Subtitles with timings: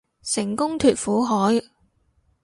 [0.23, 1.61] 成功脫苦海